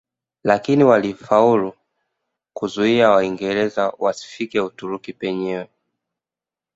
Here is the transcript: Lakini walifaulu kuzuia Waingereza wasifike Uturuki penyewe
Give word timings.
Lakini 0.43 0.83
walifaulu 0.83 1.73
kuzuia 2.53 3.09
Waingereza 3.09 3.93
wasifike 3.99 4.59
Uturuki 4.61 5.13
penyewe 5.13 5.67